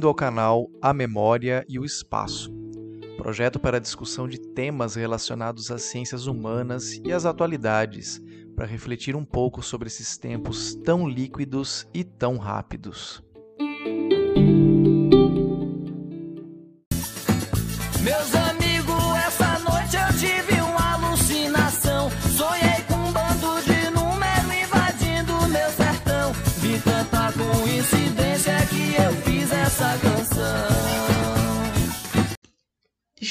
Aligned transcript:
Bem-vindo 0.00 0.08
ao 0.08 0.14
canal 0.14 0.70
A 0.80 0.94
Memória 0.94 1.62
e 1.68 1.78
o 1.78 1.84
Espaço, 1.84 2.50
projeto 3.18 3.60
para 3.60 3.78
discussão 3.78 4.26
de 4.26 4.40
temas 4.40 4.94
relacionados 4.94 5.70
às 5.70 5.82
ciências 5.82 6.26
humanas 6.26 6.98
e 7.04 7.12
às 7.12 7.26
atualidades, 7.26 8.18
para 8.56 8.64
refletir 8.64 9.14
um 9.14 9.26
pouco 9.26 9.62
sobre 9.62 9.88
esses 9.88 10.16
tempos 10.16 10.74
tão 10.74 11.06
líquidos 11.06 11.86
e 11.92 12.02
tão 12.02 12.38
rápidos. 12.38 13.22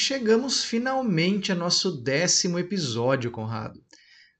Chegamos 0.09 0.63
finalmente 0.63 1.51
a 1.51 1.55
nosso 1.55 2.01
décimo 2.01 2.57
episódio, 2.57 3.29
Conrado. 3.29 3.79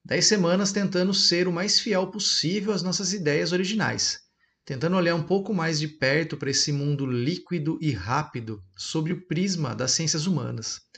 Dez 0.04 0.26
semanas 0.26 0.72
tentando 0.72 1.14
ser 1.14 1.48
o 1.48 1.52
mais 1.52 1.80
fiel 1.80 2.08
possível 2.08 2.74
às 2.74 2.82
nossas 2.82 3.14
ideias 3.14 3.52
originais, 3.52 4.18
tentando 4.66 4.96
olhar 4.96 5.14
um 5.14 5.22
pouco 5.22 5.54
mais 5.54 5.80
de 5.80 5.88
perto 5.88 6.36
para 6.38 6.50
esse 6.50 6.72
mundo 6.72 7.06
líquido 7.06 7.78
e 7.80 7.92
rápido 7.92 8.64
sob 8.76 9.14
o 9.14 9.28
prisma 9.28 9.76
das 9.76 9.92
ciências 9.92 10.26
humanas. 10.26 10.89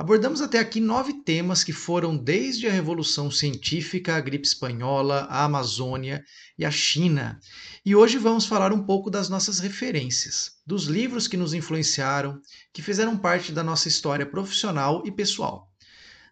Abordamos 0.00 0.40
até 0.40 0.60
aqui 0.60 0.78
nove 0.78 1.12
temas 1.24 1.64
que 1.64 1.72
foram 1.72 2.16
desde 2.16 2.68
a 2.68 2.70
Revolução 2.70 3.32
Científica, 3.32 4.14
a 4.14 4.20
gripe 4.20 4.46
espanhola, 4.46 5.26
a 5.28 5.42
Amazônia 5.42 6.24
e 6.56 6.64
a 6.64 6.70
China. 6.70 7.40
E 7.84 7.96
hoje 7.96 8.16
vamos 8.16 8.46
falar 8.46 8.72
um 8.72 8.84
pouco 8.84 9.10
das 9.10 9.28
nossas 9.28 9.58
referências, 9.58 10.52
dos 10.64 10.84
livros 10.84 11.26
que 11.26 11.36
nos 11.36 11.52
influenciaram, 11.52 12.40
que 12.72 12.80
fizeram 12.80 13.18
parte 13.18 13.50
da 13.50 13.64
nossa 13.64 13.88
história 13.88 14.24
profissional 14.24 15.02
e 15.04 15.10
pessoal. 15.10 15.68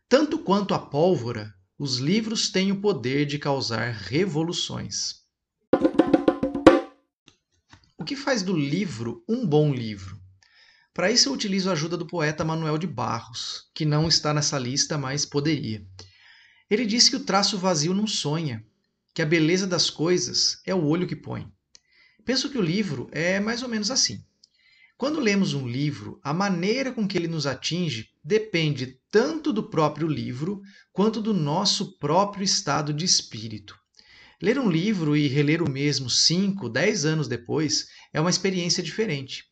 Tanto 0.09 0.39
quanto 0.39 0.73
a 0.73 0.79
pólvora, 0.79 1.53
os 1.77 1.97
livros 1.97 2.49
têm 2.49 2.71
o 2.71 2.81
poder 2.81 3.27
de 3.27 3.37
causar 3.37 3.93
revoluções. 3.93 5.23
O 7.99 8.05
que 8.05 8.15
faz 8.15 8.45
do 8.45 8.57
livro 8.57 9.25
um 9.29 9.45
bom 9.45 9.75
livro? 9.75 10.25
Para 10.97 11.13
isso 11.13 11.29
eu 11.29 11.35
utilizo 11.35 11.69
a 11.69 11.75
ajuda 11.75 11.95
do 11.95 12.07
poeta 12.07 12.43
Manuel 12.43 12.79
de 12.79 12.87
Barros, 12.87 13.69
que 13.75 13.85
não 13.85 14.09
está 14.09 14.33
nessa 14.33 14.59
lista, 14.59 14.97
mas 14.97 15.27
poderia. 15.27 15.87
Ele 16.71 16.87
disse 16.87 17.11
que 17.11 17.17
o 17.17 17.25
traço 17.25 17.59
vazio 17.59 17.93
não 17.93 18.07
sonha, 18.07 18.65
que 19.13 19.21
a 19.21 19.27
beleza 19.27 19.67
das 19.67 19.91
coisas 19.91 20.59
é 20.65 20.75
o 20.75 20.87
olho 20.87 21.07
que 21.07 21.15
põe. 21.15 21.47
Penso 22.25 22.49
que 22.49 22.57
o 22.57 22.63
livro 22.63 23.11
é 23.13 23.39
mais 23.39 23.63
ou 23.63 23.69
menos 23.69 23.91
assim. 23.91 24.25
Quando 24.97 25.21
lemos 25.21 25.53
um 25.53 25.69
livro, 25.69 26.19
a 26.25 26.33
maneira 26.33 26.91
com 26.91 27.07
que 27.07 27.19
ele 27.19 27.29
nos 27.29 27.47
atinge 27.47 28.09
depende 28.25 28.99
tanto 29.11 29.53
do 29.53 29.69
próprio 29.69 30.09
livro 30.09 30.63
quanto 30.95 31.21
do 31.21 31.35
nosso 31.35 31.99
próprio 31.99 32.43
estado 32.43 32.95
de 32.95 33.05
espírito. 33.05 33.79
Ler 34.41 34.59
um 34.59 34.71
livro 34.71 35.15
e 35.15 35.29
reler 35.29 35.63
o 35.63 35.71
mesmo 35.71 36.09
5, 36.09 36.71
10 36.71 37.05
anos 37.05 37.29
depois 37.29 37.87
é 38.15 38.21
uma 38.21 38.31
experiência 38.31 38.83
diferente. 38.83 39.45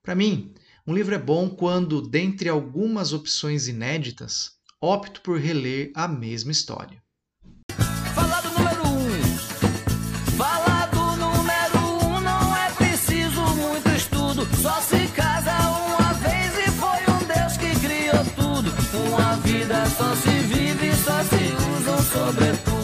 Para 0.00 0.14
mim, 0.14 0.54
um 0.86 0.92
livro 0.92 1.14
é 1.14 1.18
bom 1.18 1.48
quando, 1.48 2.02
dentre 2.02 2.46
algumas 2.46 3.14
opções 3.14 3.68
inéditas, 3.68 4.52
opto 4.78 5.22
por 5.22 5.40
reler 5.40 5.90
a 5.94 6.06
mesma 6.06 6.52
história. 6.52 7.02
Fala 8.14 8.42
do 8.42 8.50
número 8.50 8.82
um. 8.88 9.08
Fala 10.36 10.86
do 10.88 11.16
número 11.16 11.78
um, 12.06 12.20
não 12.20 12.54
é 12.54 12.70
preciso 12.72 13.40
muito 13.56 13.88
estudo. 13.96 14.44
Só 14.60 14.78
se 14.82 15.08
casa 15.08 15.52
uma 15.70 16.12
vez 16.14 16.52
e 16.58 16.70
foi 16.72 17.00
um 17.14 17.24
Deus 17.32 17.56
que 17.56 17.80
criou 17.80 18.22
tudo. 18.36 18.70
Uma 19.08 19.36
vida 19.36 19.86
só 19.86 20.14
se 20.16 20.38
vive, 20.40 20.94
só 20.96 21.24
se 21.24 21.54
usa 21.78 21.92
um 21.92 22.02
sobretudo. 22.02 22.74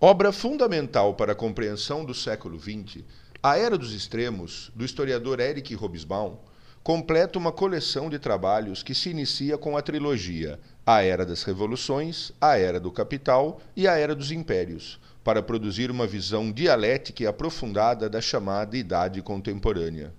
Obra 0.00 0.32
fundamental 0.32 1.14
para 1.14 1.32
a 1.32 1.36
compreensão 1.36 2.02
do 2.02 2.14
século 2.14 2.58
XX, 2.58 3.04
A 3.42 3.56
Era 3.56 3.78
dos 3.78 3.94
Extremos, 3.94 4.70
do 4.74 4.84
historiador 4.84 5.40
Eric 5.40 5.74
Hobsbawm, 5.74 6.36
completa 6.82 7.38
uma 7.38 7.50
coleção 7.50 8.10
de 8.10 8.18
trabalhos 8.18 8.82
que 8.82 8.94
se 8.94 9.08
inicia 9.08 9.56
com 9.56 9.78
a 9.78 9.80
trilogia 9.82 10.60
A 10.84 11.00
Era 11.02 11.24
das 11.24 11.42
Revoluções, 11.42 12.32
A 12.38 12.58
Era 12.58 12.78
do 12.78 12.92
Capital 12.92 13.58
e 13.74 13.88
A 13.88 13.96
Era 13.96 14.14
dos 14.14 14.30
Impérios, 14.30 15.00
para 15.24 15.42
produzir 15.42 15.90
uma 15.90 16.06
visão 16.06 16.52
dialética 16.52 17.22
e 17.22 17.26
aprofundada 17.26 18.10
da 18.10 18.20
chamada 18.20 18.76
Idade 18.76 19.22
Contemporânea. 19.22 20.12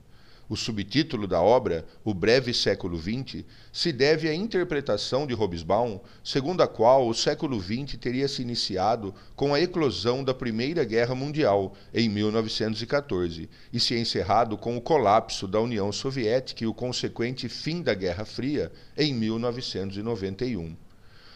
O 0.52 0.58
subtítulo 0.58 1.28
da 1.28 1.42
obra, 1.42 1.86
O 2.04 2.14
Breve 2.14 2.54
Século 2.54 2.98
XX, 2.98 3.46
se 3.72 3.94
deve 3.94 4.28
à 4.28 4.36
interpretação 4.36 5.26
de 5.26 5.34
Hobsbawm, 5.34 6.02
segundo 6.22 6.62
a 6.62 6.68
qual 6.68 7.08
o 7.08 7.14
século 7.14 7.58
XX 7.58 7.96
teria 7.98 8.28
se 8.28 8.42
iniciado 8.42 9.16
com 9.34 9.54
a 9.54 9.62
eclosão 9.62 10.26
da 10.26 10.34
Primeira 10.34 10.84
Guerra 10.84 11.16
Mundial, 11.16 11.74
em 11.94 12.10
1914, 12.10 13.50
e 13.72 13.80
se 13.80 13.98
encerrado 13.98 14.58
com 14.58 14.76
o 14.76 14.82
colapso 14.82 15.48
da 15.48 15.62
União 15.62 15.90
Soviética 15.90 16.66
e 16.66 16.68
o 16.68 16.74
consequente 16.74 17.48
fim 17.48 17.82
da 17.82 17.94
Guerra 17.94 18.26
Fria, 18.26 18.74
em 18.98 19.14
1991. 19.14 20.76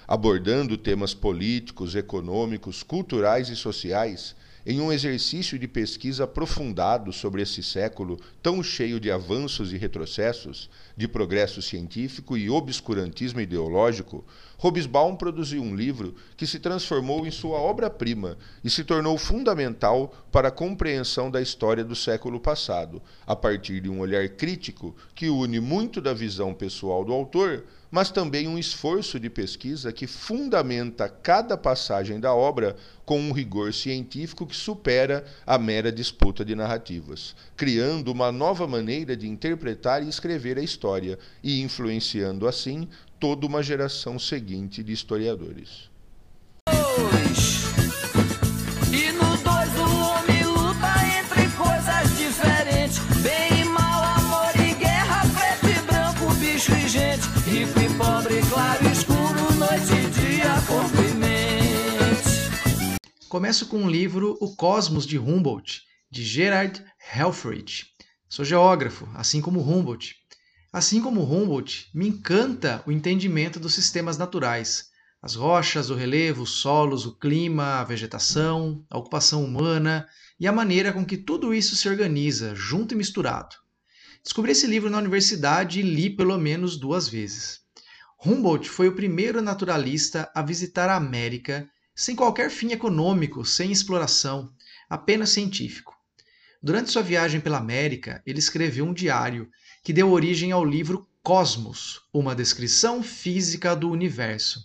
Abordando 0.06 0.78
temas 0.78 1.14
políticos, 1.14 1.96
econômicos, 1.96 2.84
culturais 2.84 3.48
e 3.48 3.56
sociais, 3.56 4.36
em 4.66 4.81
um 4.81 4.92
exercício 4.92 5.59
de 5.59 5.68
pesquisa 5.68 6.24
aprofundado 6.24 7.14
sobre 7.14 7.42
esse 7.42 7.62
século 7.62 8.20
tão 8.42 8.64
cheio 8.64 9.00
de 9.00 9.12
avanços 9.12 9.72
e 9.72 9.78
retrocessos, 9.78 10.70
de 10.98 11.08
progresso 11.08 11.62
científico 11.62 12.36
e 12.36 12.50
obscurantismo 12.50 13.40
ideológico, 13.40 14.25
Hobsbawm 14.58 15.16
produziu 15.16 15.62
um 15.62 15.75
livro 15.75 16.16
que 16.36 16.48
se 16.48 16.59
transformou 16.59 17.28
em 17.28 17.31
sua 17.31 17.59
obra-prima 17.59 18.38
e 18.64 18.70
se 18.70 18.84
tornou 18.84 19.18
fundamental 19.18 20.14
para 20.31 20.48
a 20.48 20.52
compreensão 20.52 21.30
da 21.30 21.42
história 21.42 21.84
do 21.84 21.96
século 21.96 22.40
passado, 22.40 23.02
a 23.28 23.36
partir 23.36 23.81
de 23.81 23.90
um 23.90 24.00
olhar 24.00 24.28
crítico 24.30 24.96
que 25.14 25.30
une 25.30 25.59
muito 25.59 26.02
da 26.02 26.14
visão 26.14 26.54
pessoal 26.54 27.06
do 27.06 27.14
autor 27.14 27.64
mas 27.95 28.11
também 28.11 28.45
um 28.45 28.59
esforço 28.59 29.17
de 29.17 29.29
pesquisa 29.29 29.89
que 29.89 30.06
fundamenta 30.06 31.07
cada 31.07 31.56
passagem 31.56 32.19
da 32.19 32.35
obra 32.35 32.75
com 33.06 33.17
um 33.17 33.31
rigor 33.31 33.73
científico 33.73 34.45
que 34.45 34.53
supera 34.53 35.23
a 35.47 35.57
mera 35.57 35.89
disputa 35.94 36.44
de 36.44 36.56
narrativas, 36.56 37.33
criando 37.56 38.11
uma 38.11 38.33
nova 38.33 38.67
maneira 38.67 39.16
de 39.16 39.29
interpretar 39.29 40.03
e 40.03 40.09
escrever 40.09 40.57
a 40.57 40.61
história 40.61 41.17
e 41.41 41.61
influenciando 41.61 42.50
assim 42.50 42.89
toda 43.17 43.47
uma 43.47 43.63
geração 43.63 44.19
seguinte 44.19 44.83
de 44.83 44.91
historiadores. 44.91 45.89
Começo 63.35 63.66
com 63.66 63.84
o 63.84 63.90
livro 63.90 64.38
O 64.40 64.56
Cosmos 64.56 65.06
de 65.06 65.19
Humboldt, 65.19 65.81
de 66.09 66.23
Gerard 66.23 66.81
Helffrich. 67.13 67.88
Sou 68.29 68.46
geógrafo, 68.46 69.09
assim 69.13 69.41
como 69.41 69.59
Humboldt. 69.59 70.16
Assim 70.72 71.01
como 71.01 71.22
Humboldt, 71.22 71.90
me 71.94 72.07
encanta 72.07 72.81
o 72.88 72.94
entendimento 72.94 73.59
dos 73.59 73.74
sistemas 73.74 74.18
naturais, 74.18 74.85
as 75.22 75.35
rochas, 75.35 75.89
o 75.89 75.95
relevo, 75.95 76.44
os 76.44 76.62
solos, 76.62 77.06
o 77.06 77.19
clima, 77.19 77.81
a 77.81 77.83
vegetação, 77.83 78.86
a 78.89 78.98
ocupação 78.98 79.44
humana 79.44 80.07
e 80.39 80.48
a 80.48 80.54
maneira 80.54 80.94
com 80.94 81.06
que 81.06 81.18
tudo 81.18 81.54
isso 81.54 81.75
se 81.75 81.89
organiza, 81.89 82.56
junto 82.56 82.94
e 82.94 82.98
misturado. 82.98 83.57
Descobri 84.24 84.54
esse 84.54 84.65
livro 84.65 84.89
na 84.89 84.98
universidade 84.98 85.81
e 85.81 85.83
li 85.83 86.10
pelo 86.10 86.38
menos 86.38 86.77
duas 86.77 87.10
vezes. 87.10 87.60
Humboldt 88.25 88.69
foi 88.69 88.88
o 88.88 88.95
primeiro 88.95 89.42
naturalista 89.42 90.31
a 90.33 90.42
visitar 90.42 90.89
a 90.89 90.95
América 90.95 91.69
sem 91.95 92.15
qualquer 92.15 92.50
fim 92.50 92.71
econômico, 92.71 93.45
sem 93.45 93.71
exploração, 93.71 94.51
apenas 94.89 95.30
científico. 95.30 95.95
Durante 96.62 96.92
sua 96.92 97.01
viagem 97.01 97.39
pela 97.39 97.57
América, 97.57 98.21
ele 98.25 98.39
escreveu 98.39 98.86
um 98.86 98.94
diário 98.94 99.50
que 99.83 99.94
deu 99.94 100.12
origem 100.12 100.51
ao 100.51 100.65
livro 100.65 101.07
Cosmos, 101.24 102.01
uma 102.13 102.36
descrição 102.36 103.01
física 103.01 103.75
do 103.75 103.89
universo. 103.89 104.59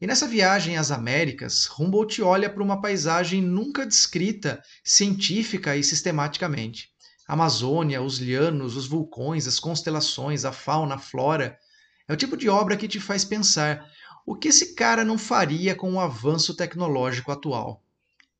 E 0.00 0.06
nessa 0.06 0.26
viagem 0.26 0.76
às 0.76 0.90
Américas, 0.90 1.68
Humboldt 1.78 2.20
olha 2.20 2.50
para 2.50 2.62
uma 2.62 2.80
paisagem 2.80 3.40
nunca 3.40 3.86
descrita 3.86 4.62
científica 4.82 5.76
e 5.76 5.84
sistematicamente. 5.84 6.90
A 7.26 7.32
Amazônia, 7.32 8.02
os 8.02 8.18
lianos, 8.18 8.76
os 8.76 8.86
vulcões, 8.86 9.46
as 9.46 9.58
constelações, 9.58 10.44
a 10.44 10.52
fauna, 10.52 10.96
a 10.96 10.98
flora. 10.98 11.56
É 12.06 12.12
o 12.12 12.16
tipo 12.16 12.36
de 12.36 12.48
obra 12.48 12.76
que 12.76 12.88
te 12.88 13.00
faz 13.00 13.24
pensar 13.24 13.90
o 14.26 14.34
que 14.34 14.48
esse 14.48 14.74
cara 14.74 15.04
não 15.04 15.18
faria 15.18 15.74
com 15.74 15.94
o 15.94 16.00
avanço 16.00 16.54
tecnológico 16.54 17.30
atual. 17.30 17.82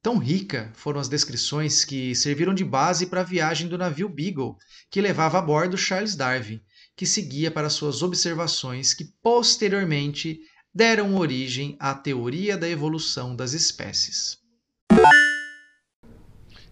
Tão 0.02 0.19
rica 0.19 0.70
foram 0.75 1.00
as 1.00 1.08
descrições 1.08 1.84
que 1.84 2.14
serviram 2.14 2.52
de 2.52 2.64
base 2.64 3.06
para 3.06 3.22
a 3.22 3.25
viagem 3.25 3.69
do 3.69 3.78
navio 3.78 4.08
Beagle, 4.08 4.56
que 4.90 5.00
levava 5.00 5.38
a 5.38 5.42
bordo 5.42 5.78
Charles 5.78 6.14
Darwin, 6.14 6.60
que 6.94 7.06
seguia 7.06 7.50
para 7.50 7.70
suas 7.70 8.02
observações 8.02 8.92
que 8.92 9.04
posteriormente 9.22 10.40
deram 10.75 11.16
origem 11.16 11.76
à 11.81 11.94
teoria 11.94 12.56
da 12.56 12.69
evolução 12.69 13.34
das 13.34 13.52
espécies. 13.52 14.44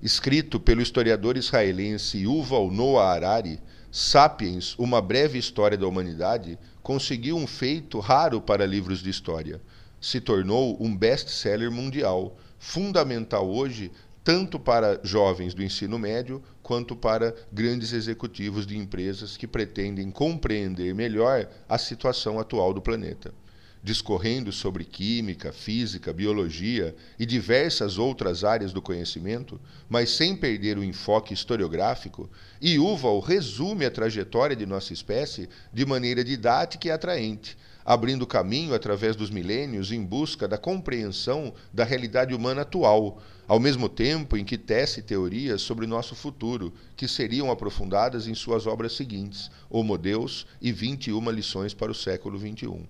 Escrito 0.02 0.58
pelo 0.58 0.82
historiador 0.82 1.36
israelense 1.36 2.18
Yuval 2.18 2.72
Noah 2.72 3.14
Harari, 3.14 3.60
Sapiens, 3.88 4.74
Uma 4.76 5.00
Breve 5.00 5.38
História 5.38 5.78
da 5.78 5.86
Humanidade, 5.86 6.58
conseguiu 6.82 7.36
um 7.36 7.46
feito 7.46 8.00
raro 8.00 8.40
para 8.40 8.66
livros 8.66 9.00
de 9.00 9.08
história. 9.08 9.62
Se 10.00 10.20
tornou 10.20 10.76
um 10.82 10.96
best-seller 10.96 11.70
mundial, 11.70 12.36
fundamental 12.58 13.48
hoje 13.48 13.92
tanto 14.24 14.58
para 14.58 15.00
jovens 15.04 15.54
do 15.54 15.62
ensino 15.62 16.00
médio 16.00 16.42
quanto 16.64 16.96
para 16.96 17.32
grandes 17.52 17.92
executivos 17.92 18.66
de 18.66 18.76
empresas 18.76 19.36
que 19.36 19.46
pretendem 19.46 20.10
compreender 20.10 20.92
melhor 20.96 21.48
a 21.68 21.78
situação 21.78 22.40
atual 22.40 22.74
do 22.74 22.82
planeta 22.82 23.32
discorrendo 23.82 24.52
sobre 24.52 24.84
química, 24.84 25.52
física, 25.52 26.12
biologia 26.12 26.94
e 27.18 27.26
diversas 27.26 27.98
outras 27.98 28.44
áreas 28.44 28.72
do 28.72 28.80
conhecimento, 28.80 29.60
mas 29.88 30.10
sem 30.10 30.36
perder 30.36 30.78
o 30.78 30.84
enfoque 30.84 31.34
historiográfico, 31.34 32.30
Yuval 32.62 33.18
resume 33.18 33.84
a 33.84 33.90
trajetória 33.90 34.54
de 34.54 34.64
nossa 34.64 34.92
espécie 34.92 35.48
de 35.72 35.84
maneira 35.84 36.22
didática 36.22 36.86
e 36.86 36.90
atraente, 36.92 37.58
abrindo 37.84 38.24
caminho 38.24 38.72
através 38.72 39.16
dos 39.16 39.30
milênios 39.30 39.90
em 39.90 40.04
busca 40.04 40.46
da 40.46 40.56
compreensão 40.56 41.52
da 41.72 41.82
realidade 41.82 42.32
humana 42.32 42.62
atual, 42.62 43.20
ao 43.48 43.58
mesmo 43.58 43.88
tempo 43.88 44.36
em 44.36 44.44
que 44.44 44.56
tece 44.56 45.02
teorias 45.02 45.60
sobre 45.60 45.88
nosso 45.88 46.14
futuro, 46.14 46.72
que 46.96 47.08
seriam 47.08 47.50
aprofundadas 47.50 48.28
em 48.28 48.34
suas 48.34 48.64
obras 48.64 48.92
seguintes, 48.92 49.50
Homo 49.68 49.98
Deus 49.98 50.46
e 50.60 50.70
21 50.70 51.28
lições 51.32 51.74
para 51.74 51.90
o 51.90 51.94
século 51.94 52.38
XXI 52.38 52.88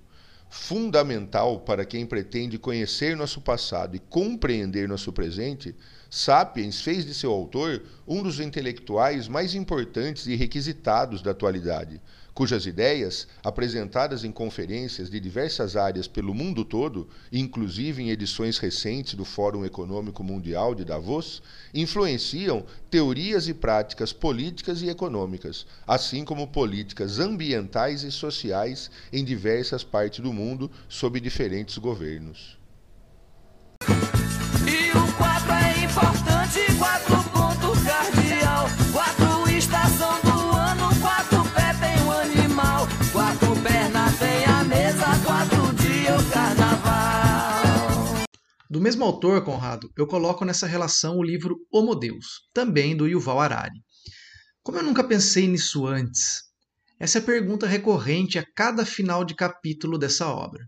fundamental 0.52 1.60
para 1.60 1.82
quem 1.82 2.04
pretende 2.04 2.58
conhecer 2.58 3.16
nosso 3.16 3.40
passado 3.40 3.96
e 3.96 3.98
compreender 3.98 4.86
nosso 4.86 5.10
presente, 5.10 5.74
Sapiens 6.10 6.82
fez 6.82 7.06
de 7.06 7.14
seu 7.14 7.32
autor 7.32 7.82
um 8.06 8.22
dos 8.22 8.38
intelectuais 8.38 9.28
mais 9.28 9.54
importantes 9.54 10.26
e 10.26 10.36
requisitados 10.36 11.22
da 11.22 11.30
atualidade, 11.30 12.02
cujas 12.34 12.66
ideias, 12.66 13.28
apresentadas 13.42 14.24
em 14.24 14.32
conferências 14.32 15.10
de 15.10 15.20
diversas 15.20 15.76
áreas 15.76 16.06
pelo 16.06 16.34
mundo 16.34 16.64
todo, 16.64 17.08
inclusive 17.30 18.02
em 18.02 18.10
edições 18.10 18.58
recentes 18.58 19.14
do 19.14 19.24
Fórum 19.24 19.64
Econômico 19.64 20.24
Mundial 20.24 20.74
de 20.74 20.84
Davos, 20.84 21.42
influenciam 21.74 22.64
teorias 22.90 23.48
e 23.48 23.54
práticas 23.54 24.12
políticas 24.12 24.82
e 24.82 24.88
econômicas, 24.88 25.66
assim 25.86 26.24
como 26.24 26.48
políticas 26.48 27.18
ambientais 27.18 28.02
e 28.02 28.10
sociais 28.10 28.90
em 29.12 29.24
diversas 29.24 29.84
partes 29.84 30.20
do 30.20 30.32
mundo 30.32 30.70
sob 30.88 31.20
diferentes 31.20 31.76
governos. 31.78 32.58
Do 48.72 48.80
mesmo 48.80 49.04
autor, 49.04 49.44
Conrado, 49.44 49.92
eu 49.94 50.06
coloco 50.06 50.46
nessa 50.46 50.66
relação 50.66 51.18
o 51.18 51.22
livro 51.22 51.58
Homo 51.70 51.94
Deus, 51.94 52.48
também 52.54 52.96
do 52.96 53.06
Yuval 53.06 53.38
Harari. 53.38 53.78
Como 54.62 54.78
eu 54.78 54.82
nunca 54.82 55.04
pensei 55.04 55.46
nisso 55.46 55.86
antes? 55.86 56.44
Essa 56.98 57.18
é 57.18 57.20
a 57.20 57.24
pergunta 57.24 57.66
recorrente 57.66 58.38
a 58.38 58.46
cada 58.56 58.86
final 58.86 59.26
de 59.26 59.34
capítulo 59.34 59.98
dessa 59.98 60.26
obra. 60.26 60.64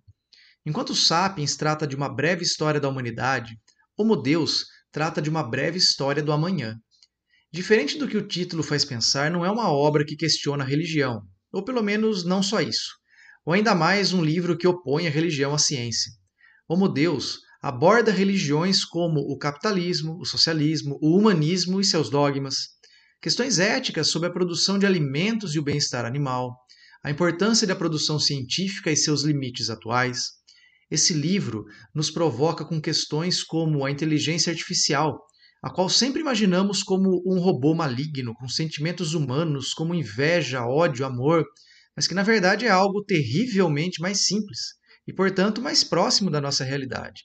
Enquanto 0.67 0.95
Sapiens 0.95 1.57
trata 1.57 1.87
de 1.87 1.97
uma 1.97 2.15
breve 2.15 2.43
história 2.43 2.79
da 2.79 2.91
humanidade, 2.91 3.57
Homo 3.97 4.17
Deus 4.17 4.67
trata 4.93 5.23
de 5.23 5.31
uma 5.31 5.43
breve 5.43 5.79
história 5.79 6.23
do 6.23 6.31
amanhã. 6.31 6.77
Diferente 7.51 7.97
do 7.97 8.07
que 8.07 8.19
o 8.19 8.29
título 8.29 8.63
faz 8.63 8.85
pensar, 8.85 9.31
não 9.31 9.47
é 9.47 9.51
uma 9.51 9.73
obra 9.73 10.05
que 10.05 10.15
questiona 10.15 10.63
a 10.63 10.67
religião, 10.67 11.23
ou 11.51 11.65
pelo 11.65 11.83
menos 11.83 12.23
não 12.23 12.43
só 12.43 12.61
isso, 12.61 12.99
ou 13.47 13.55
ainda 13.55 13.75
mais 13.75 14.13
um 14.13 14.23
livro 14.23 14.59
que 14.59 14.69
opõe 14.69 15.07
a 15.07 15.11
religião 15.11 15.55
à 15.55 15.59
ciência. 15.59 16.13
Homo 16.69 16.87
Deus 16.87 17.44
aborda 17.65 18.13
religiões 18.13 18.85
como 18.85 19.21
o 19.21 19.39
capitalismo, 19.39 20.21
o 20.21 20.27
socialismo, 20.27 20.99
o 21.01 21.17
humanismo 21.17 21.81
e 21.81 21.85
seus 21.85 22.11
dogmas, 22.11 22.57
questões 23.23 23.59
éticas 23.59 24.09
sobre 24.09 24.29
a 24.29 24.31
produção 24.31 24.79
de 24.79 24.85
alimentos 24.85 25.55
e 25.55 25.59
o 25.59 25.63
bem-estar 25.63 26.05
animal, 26.05 26.55
a 27.03 27.11
importância 27.11 27.67
da 27.67 27.75
produção 27.75 28.19
científica 28.21 28.91
e 28.91 28.97
seus 28.97 29.23
limites 29.23 29.71
atuais, 29.71 30.33
esse 30.91 31.15
livro 31.15 31.65
nos 31.95 32.11
provoca 32.11 32.67
com 32.67 32.79
questões 32.83 33.43
como 33.43 33.83
a 33.83 33.91
inteligência 33.91 34.51
artificial, 34.51 35.19
a 35.63 35.71
qual 35.71 35.89
sempre 35.89 36.21
imaginamos 36.21 36.83
como 36.83 37.23
um 37.25 37.41
robô 37.41 37.75
maligno, 37.75 38.35
com 38.35 38.47
sentimentos 38.47 39.15
humanos 39.15 39.73
como 39.73 39.95
inveja, 39.95 40.67
ódio, 40.67 41.07
amor, 41.07 41.47
mas 41.97 42.07
que 42.07 42.15
na 42.15 42.23
verdade 42.23 42.67
é 42.67 42.71
algo 42.71 43.03
terrivelmente 43.03 44.03
mais 44.03 44.27
simples 44.27 44.75
e, 45.09 45.15
portanto, 45.15 45.63
mais 45.63 45.83
próximo 45.83 46.31
da 46.31 46.43
nossa 46.43 46.63
realidade. 46.63 47.23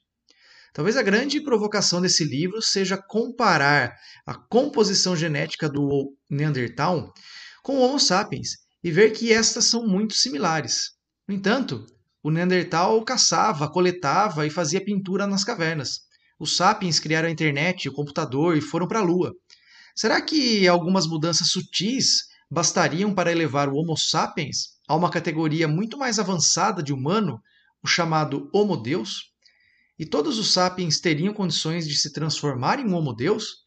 Talvez 0.74 0.96
a 0.96 1.04
grande 1.04 1.42
provocação 1.42 2.02
desse 2.02 2.24
livro 2.24 2.62
seja 2.62 2.98
comparar 2.98 3.96
a 4.26 4.36
composição 4.36 5.16
genética 5.16 5.68
do 5.68 6.16
Neandertal 6.30 7.12
com 7.64 7.78
o 7.78 7.82
Homo 7.82 8.00
sapiens 8.00 8.50
e 8.84 8.92
ver 8.92 9.12
que 9.12 9.34
estas 9.34 9.66
são 9.66 9.86
muito 9.86 10.14
similares. 10.14 10.92
No 11.28 11.34
entanto, 11.34 11.86
o 12.22 12.30
Neandertal 12.30 13.04
caçava, 13.04 13.70
coletava 13.70 14.46
e 14.46 14.50
fazia 14.50 14.84
pintura 14.84 15.26
nas 15.26 15.44
cavernas. 15.44 16.02
Os 16.40 16.56
sapiens 16.56 17.00
criaram 17.00 17.28
a 17.28 17.32
internet, 17.32 17.90
o 17.90 17.94
computador 17.94 18.56
e 18.56 18.62
foram 18.62 18.88
para 18.88 19.00
a 19.00 19.04
Lua. 19.04 19.34
Será 19.96 20.22
que 20.22 20.68
algumas 20.68 21.08
mudanças 21.08 21.50
sutis 21.50 22.28
bastariam 22.50 23.14
para 23.14 23.32
elevar 23.32 23.70
o 23.70 23.76
Homo 23.76 23.98
sapiens 23.98 24.80
a 24.88 24.96
uma 24.96 25.10
categoria 25.10 25.68
muito 25.68 25.98
mais 25.98 26.20
avançada 26.20 26.82
de 26.82 26.94
humano, 26.94 27.42
o 27.84 27.88
chamado 27.88 28.50
Homo 28.54 28.78
Deus? 28.78 29.32
E 30.00 30.06
todos 30.06 30.40
os 30.40 30.54
sapiens 30.54 31.02
teriam 31.02 31.34
condições 31.34 31.86
de 31.86 31.94
se 31.94 32.14
transformar 32.14 32.80
em 32.80 32.94
Homo 32.94 33.14
Deus? 33.14 33.66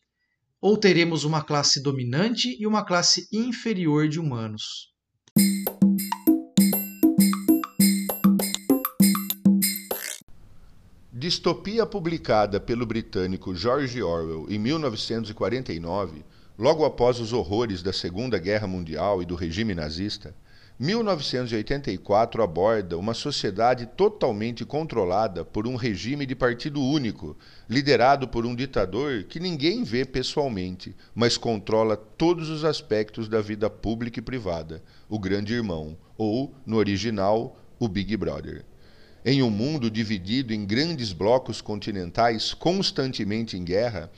Ou 0.63 0.79
teremos 0.79 1.25
uma 1.25 1.43
classe 1.43 1.83
dominante 1.83 2.57
e 2.59 2.67
uma 2.67 2.83
classe 2.83 3.29
inferior 3.31 4.09
de 4.09 4.19
humanos? 4.19 4.91
Distopia 11.13 11.85
publicada 11.85 12.59
pelo 12.59 12.87
britânico 12.87 13.55
George 13.55 14.03
Orwell 14.03 14.47
em 14.49 14.59
1949, 14.59 16.25
logo 16.59 16.87
após 16.87 17.21
os 17.21 17.35
horrores 17.35 17.83
da 17.83 17.93
Segunda 17.93 18.39
Guerra 18.39 18.67
Mundial 18.67 19.21
e 19.21 19.27
do 19.27 19.35
regime 19.35 19.75
nazista, 19.75 20.35
1984 20.79 22.43
aborda 22.43 22.99
uma 22.99 23.15
sociedade 23.15 23.87
totalmente 23.87 24.65
controlada 24.65 25.45
por 25.45 25.67
um 25.67 25.77
regime 25.77 26.25
de 26.25 26.35
partido 26.35 26.83
único, 26.83 27.37
liderado 27.69 28.27
por 28.27 28.47
um 28.47 28.55
ditador 28.55 29.25
que 29.25 29.39
ninguém 29.39 29.85
vê 29.85 30.05
pessoalmente, 30.05 30.97
mas 31.15 31.37
controla 31.37 31.97
todos 31.97 32.49
os 32.49 32.65
aspectos 32.65 33.29
da 33.29 33.41
vida 33.41 33.69
pública 33.69 34.19
e 34.19 34.23
privada, 34.23 34.83
o 35.09 35.19
Grande 35.19 35.53
Irmão, 35.53 35.97
ou, 36.17 36.55
no 36.67 36.79
original, 36.79 37.57
o 37.79 37.87
Big 37.87 38.17
Brother. 38.17 38.65
Em 39.25 39.41
um 39.41 39.51
mundo 39.51 39.91
dividido 39.91 40.53
em 40.53 40.65
grandes 40.65 41.13
blocos 41.13 41.61
continentais 41.61 42.53
constantemente 42.55 43.57
em 43.57 43.63
guerra, 43.63 44.11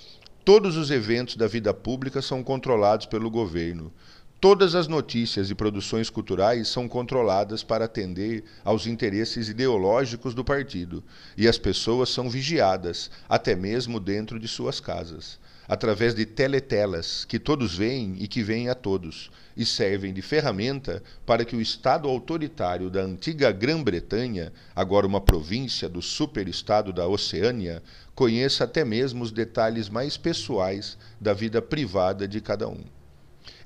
todos 0.44 0.76
os 0.76 0.90
eventos 0.90 1.36
da 1.36 1.46
vida 1.46 1.74
pública 1.74 2.22
são 2.22 2.42
controlados 2.42 3.06
pelo 3.06 3.30
governo. 3.30 3.92
Todas 4.40 4.74
as 4.74 4.86
notícias 4.86 5.50
e 5.50 5.54
produções 5.54 6.10
culturais 6.10 6.68
são 6.68 6.86
controladas 6.86 7.62
para 7.62 7.86
atender 7.86 8.44
aos 8.62 8.86
interesses 8.86 9.48
ideológicos 9.48 10.34
do 10.34 10.44
partido, 10.44 11.02
e 11.36 11.48
as 11.48 11.56
pessoas 11.56 12.10
são 12.10 12.28
vigiadas, 12.28 13.10
até 13.28 13.56
mesmo 13.56 13.98
dentro 13.98 14.38
de 14.38 14.46
suas 14.46 14.80
casas 14.80 15.38
através 15.68 16.14
de 16.14 16.26
teletelas 16.26 17.24
que 17.24 17.38
todos 17.38 17.74
veem 17.74 18.16
e 18.18 18.28
que 18.28 18.42
veem 18.42 18.68
a 18.68 18.74
todos, 18.74 19.30
e 19.56 19.64
servem 19.64 20.12
de 20.12 20.20
ferramenta 20.20 21.02
para 21.24 21.44
que 21.44 21.56
o 21.56 21.60
Estado 21.60 22.08
autoritário 22.08 22.90
da 22.90 23.00
antiga 23.00 23.50
Grã-Bretanha, 23.50 24.52
agora 24.74 25.06
uma 25.06 25.20
província 25.20 25.88
do 25.88 26.02
superestado 26.02 26.92
da 26.92 27.06
Oceânia, 27.06 27.82
conheça 28.14 28.64
até 28.64 28.84
mesmo 28.84 29.22
os 29.22 29.32
detalhes 29.32 29.88
mais 29.88 30.16
pessoais 30.16 30.98
da 31.20 31.32
vida 31.32 31.62
privada 31.62 32.28
de 32.28 32.40
cada 32.40 32.68
um. 32.68 32.84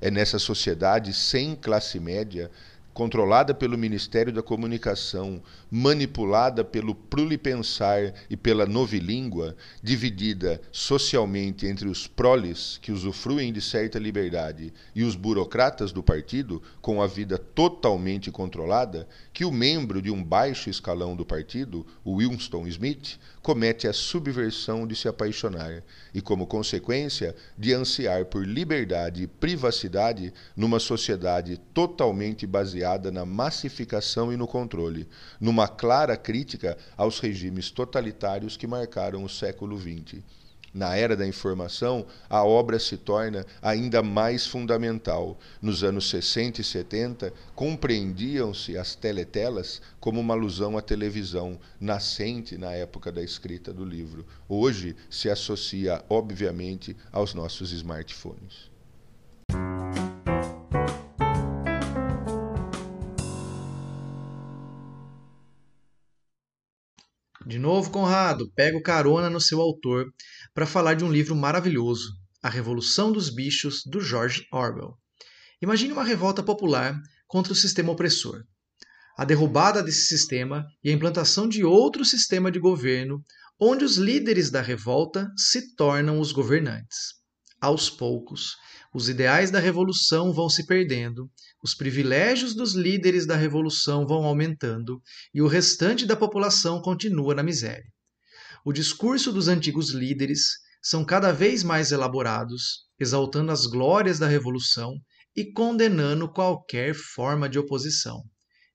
É 0.01 0.09
nessa 0.09 0.39
sociedade 0.39 1.13
sem 1.13 1.55
classe 1.55 1.99
média 1.99 2.49
controlada 2.93 3.53
pelo 3.53 3.77
Ministério 3.77 4.33
da 4.33 4.41
Comunicação, 4.41 5.41
manipulada 5.71 6.63
pelo 6.65 6.93
prulipensar 6.93 8.13
e 8.29 8.35
pela 8.35 8.65
novilíngua, 8.65 9.55
dividida 9.81 10.59
socialmente 10.71 11.65
entre 11.65 11.87
os 11.87 12.07
proles, 12.07 12.79
que 12.81 12.91
usufruem 12.91 13.53
de 13.53 13.61
certa 13.61 13.99
liberdade, 13.99 14.73
e 14.95 15.03
os 15.03 15.15
burocratas 15.15 15.91
do 15.91 16.03
partido, 16.03 16.61
com 16.81 17.01
a 17.01 17.07
vida 17.07 17.37
totalmente 17.37 18.31
controlada, 18.31 19.07
que 19.31 19.45
o 19.45 19.51
membro 19.51 20.01
de 20.01 20.11
um 20.11 20.23
baixo 20.23 20.69
escalão 20.69 21.15
do 21.15 21.25
partido, 21.25 21.85
Winston 22.05 22.67
Smith, 22.67 23.17
comete 23.41 23.87
a 23.87 23.93
subversão 23.93 24.85
de 24.85 24.95
se 24.95 25.07
apaixonar 25.07 25.83
e, 26.13 26.21
como 26.21 26.45
consequência, 26.45 27.35
de 27.57 27.73
ansiar 27.73 28.25
por 28.25 28.45
liberdade 28.45 29.23
e 29.23 29.27
privacidade 29.27 30.33
numa 30.55 30.79
sociedade 30.79 31.57
totalmente 31.73 32.45
baseada 32.45 32.78
na 33.11 33.25
massificação 33.25 34.31
e 34.31 34.37
no 34.37 34.47
controle, 34.47 35.07
numa 35.39 35.67
clara 35.67 36.15
crítica 36.15 36.77
aos 36.95 37.19
regimes 37.19 37.71
totalitários 37.71 38.57
que 38.57 38.67
marcaram 38.67 39.23
o 39.23 39.29
século 39.29 39.77
XX. 39.77 40.23
Na 40.73 40.95
era 40.95 41.17
da 41.17 41.27
informação, 41.27 42.05
a 42.29 42.43
obra 42.43 42.77
se 42.77 42.95
torna 42.95 43.45
ainda 43.61 44.03
mais 44.03 44.45
fundamental. 44.45 45.39
Nos 45.61 45.83
anos 45.83 46.09
60 46.09 46.61
e 46.61 46.63
70, 46.63 47.33
compreendiam-se 47.55 48.77
as 48.77 48.93
teletelas 48.93 49.81
como 49.99 50.19
uma 50.19 50.35
alusão 50.35 50.77
à 50.77 50.81
televisão, 50.81 51.59
nascente 51.79 52.57
na 52.57 52.71
época 52.71 53.11
da 53.11 53.23
escrita 53.23 53.73
do 53.73 53.83
livro. 53.83 54.25
Hoje 54.47 54.95
se 55.09 55.29
associa, 55.29 56.03
obviamente, 56.07 56.95
aos 57.11 57.33
nossos 57.33 57.71
smartphones. 57.71 58.68
De 67.59 67.63
novo, 67.63 67.91
Conrado, 67.91 68.49
pego 68.55 68.81
carona 68.81 69.29
no 69.29 69.41
seu 69.41 69.59
autor 69.59 70.05
para 70.53 70.65
falar 70.65 70.93
de 70.93 71.03
um 71.03 71.11
livro 71.11 71.35
maravilhoso, 71.35 72.13
A 72.41 72.47
Revolução 72.47 73.11
dos 73.11 73.29
Bichos, 73.29 73.81
do 73.85 73.99
George 73.99 74.47
Orwell. 74.49 74.97
Imagine 75.61 75.91
uma 75.91 76.05
revolta 76.05 76.41
popular 76.41 76.97
contra 77.27 77.51
o 77.51 77.55
sistema 77.57 77.91
opressor. 77.91 78.45
A 79.17 79.25
derrubada 79.25 79.83
desse 79.83 80.05
sistema 80.05 80.65
e 80.81 80.89
a 80.89 80.93
implantação 80.93 81.49
de 81.49 81.65
outro 81.65 82.05
sistema 82.05 82.49
de 82.49 82.59
governo, 82.59 83.21
onde 83.59 83.83
os 83.83 83.97
líderes 83.97 84.49
da 84.49 84.61
revolta 84.61 85.29
se 85.35 85.75
tornam 85.75 86.21
os 86.21 86.31
governantes. 86.31 87.18
Aos 87.61 87.89
poucos, 87.89 88.55
os 88.93 89.09
ideais 89.09 89.51
da 89.51 89.59
revolução 89.59 90.31
vão 90.31 90.49
se 90.49 90.65
perdendo, 90.65 91.29
os 91.61 91.75
privilégios 91.75 92.55
dos 92.55 92.73
líderes 92.73 93.25
da 93.25 93.35
revolução 93.35 94.07
vão 94.07 94.23
aumentando 94.23 95.01
e 95.33 95.41
o 95.41 95.47
restante 95.47 96.05
da 96.05 96.15
população 96.15 96.81
continua 96.81 97.35
na 97.35 97.43
miséria. 97.43 97.91
O 98.63 98.71
discurso 98.71 99.33
dos 99.33 99.49
antigos 99.49 99.89
líderes 99.89 100.53
são 100.81 101.03
cada 101.03 101.33
vez 101.33 101.61
mais 101.61 101.91
elaborados, 101.91 102.87
exaltando 102.97 103.51
as 103.51 103.65
glórias 103.65 104.17
da 104.17 104.27
revolução 104.27 104.93
e 105.35 105.51
condenando 105.51 106.31
qualquer 106.31 106.95
forma 106.95 107.49
de 107.49 107.59
oposição. 107.59 108.23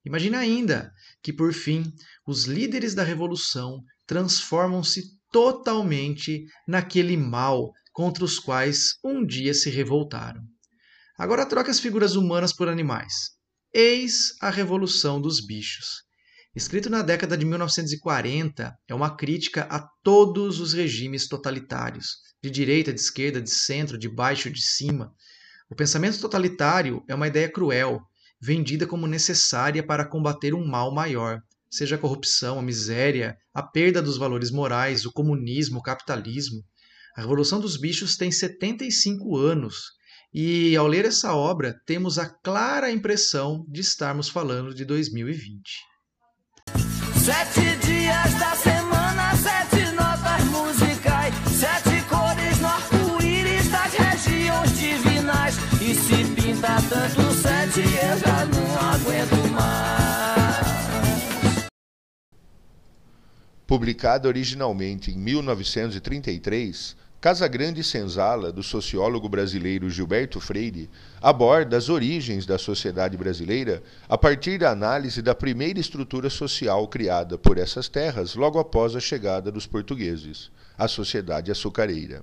Imagina 0.05 0.37
ainda 0.37 0.91
que, 1.23 1.33
por 1.33 1.53
fim, 1.53 1.91
os 2.27 2.45
líderes 2.45 2.93
da 2.93 3.03
revolução 3.03 3.83
transformam-se 4.05 5.15
totalmente 5.31 6.45
naquele 6.67 7.17
mal 7.17 7.71
contra 7.95 8.25
os 8.25 8.37
quais 8.37 8.97
um 9.01 9.25
dia 9.25 9.53
se 9.53 9.69
revoltaram. 9.69 10.41
Agora 11.17 11.45
troque 11.45 11.71
as 11.71 11.79
figuras 11.79 12.17
humanas 12.17 12.51
por 12.51 12.67
animais. 12.67 13.31
Eis 13.73 14.33
a 14.41 14.49
Revolução 14.49 15.21
dos 15.21 15.39
Bichos. 15.39 16.03
Escrito 16.53 16.89
na 16.89 17.01
década 17.01 17.37
de 17.37 17.45
1940, 17.45 18.75
é 18.85 18.93
uma 18.93 19.15
crítica 19.15 19.63
a 19.71 19.79
todos 20.03 20.59
os 20.59 20.73
regimes 20.73 21.29
totalitários, 21.29 22.17
de 22.43 22.49
direita, 22.49 22.91
de 22.91 22.99
esquerda, 22.99 23.41
de 23.41 23.49
centro, 23.49 23.97
de 23.97 24.09
baixo, 24.09 24.49
de 24.49 24.61
cima. 24.61 25.13
O 25.69 25.75
pensamento 25.75 26.19
totalitário 26.19 27.01
é 27.07 27.15
uma 27.15 27.29
ideia 27.29 27.49
cruel, 27.49 28.01
vendida 28.41 28.85
como 28.85 29.07
necessária 29.07 29.81
para 29.81 30.05
combater 30.05 30.53
um 30.53 30.67
mal 30.67 30.93
maior, 30.93 31.39
seja 31.71 31.95
a 31.95 31.99
corrupção, 31.99 32.59
a 32.59 32.61
miséria, 32.61 33.37
a 33.53 33.63
perda 33.63 34.01
dos 34.01 34.17
valores 34.17 34.51
morais, 34.51 35.05
o 35.05 35.13
comunismo, 35.13 35.79
o 35.79 35.81
capitalismo. 35.81 36.61
A 37.15 37.21
Revolução 37.21 37.61
dos 37.61 37.77
Bichos 37.77 38.17
tem 38.17 38.29
75 38.29 39.37
anos 39.37 39.93
e, 40.33 40.75
ao 40.75 40.85
ler 40.85 41.05
essa 41.05 41.33
obra, 41.33 41.73
temos 41.85 42.19
a 42.19 42.27
clara 42.27 42.91
impressão 42.91 43.65
de 43.69 43.79
estarmos 43.79 44.27
falando 44.27 44.75
de 44.75 44.83
2020. 44.83 45.61
Sete 47.23 47.61
dias 47.87 48.33
da 48.37 48.53
semana, 48.57 49.33
sete 49.37 49.93
notas 49.93 50.43
musicais, 50.51 51.33
sete 51.57 52.03
cores 52.09 52.59
no 52.59 52.67
arco-íris 52.67 53.69
das 53.69 53.93
regiões 53.93 54.77
divinais. 54.77 55.55
E 55.81 55.95
se 55.95 56.25
pinta 56.35 56.81
tanto 56.89 57.31
sete, 57.31 57.79
eu 57.79 58.19
já 58.19 58.45
não 58.45 58.77
aguento 58.89 59.51
mais. 59.53 59.85
Publicada 63.65 64.27
originalmente 64.27 65.11
em 65.11 65.17
1933, 65.17 67.04
Casa 67.25 67.47
Grande 67.47 67.83
Senzala, 67.83 68.51
do 68.51 68.61
sociólogo 68.61 69.27
brasileiro 69.27 69.89
Gilberto 69.89 70.39
Freire, 70.39 70.87
aborda 71.19 71.75
as 71.75 71.89
origens 71.89 72.45
da 72.45 72.59
sociedade 72.59 73.17
brasileira 73.17 73.81
a 74.07 74.15
partir 74.15 74.59
da 74.59 74.69
análise 74.69 75.23
da 75.23 75.33
primeira 75.33 75.79
estrutura 75.79 76.29
social 76.29 76.87
criada 76.87 77.35
por 77.35 77.57
essas 77.57 77.89
terras 77.89 78.35
logo 78.35 78.59
após 78.59 78.95
a 78.95 78.99
chegada 78.99 79.51
dos 79.51 79.65
portugueses, 79.65 80.51
a 80.77 80.87
sociedade 80.87 81.49
açucareira. 81.49 82.21